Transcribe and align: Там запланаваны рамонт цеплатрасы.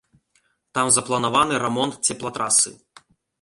Там 0.77 0.87
запланаваны 0.95 1.59
рамонт 1.65 2.01
цеплатрасы. 2.11 2.75